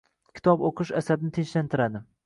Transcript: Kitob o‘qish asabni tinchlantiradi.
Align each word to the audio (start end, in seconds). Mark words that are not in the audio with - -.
Kitob 0.39 0.63
o‘qish 0.71 0.95
asabni 1.03 1.33
tinchlantiradi. 1.39 2.07